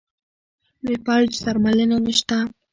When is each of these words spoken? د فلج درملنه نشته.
د 0.85 0.87
فلج 1.03 1.31
درملنه 1.43 1.97
نشته. 2.05 2.37